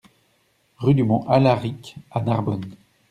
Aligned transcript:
Rue 0.79 0.95
du 0.95 1.03
Mont 1.03 1.25
Alaric 1.29 1.95
à 2.09 2.21
Narbonne 2.21 2.75